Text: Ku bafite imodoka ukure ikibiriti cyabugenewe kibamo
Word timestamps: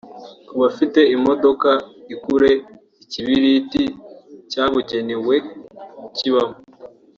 Ku 0.47 0.53
bafite 0.61 0.99
imodoka 1.15 1.69
ukure 2.15 2.51
ikibiriti 3.03 3.83
cyabugenewe 4.51 5.35
kibamo 6.15 6.57